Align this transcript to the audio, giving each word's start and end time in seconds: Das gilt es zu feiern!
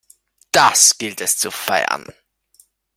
Das 0.51 0.97
gilt 0.97 1.21
es 1.21 1.37
zu 1.37 1.51
feiern! 1.51 2.11